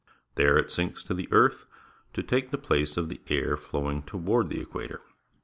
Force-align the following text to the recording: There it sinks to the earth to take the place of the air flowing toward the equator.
There 0.33 0.57
it 0.57 0.71
sinks 0.71 1.03
to 1.03 1.13
the 1.13 1.29
earth 1.31 1.67
to 2.13 2.23
take 2.23 2.49
the 2.49 2.57
place 2.57 2.97
of 2.97 3.07
the 3.07 3.21
air 3.29 3.55
flowing 3.55 4.01
toward 4.01 4.49
the 4.49 4.59
equator. 4.59 5.01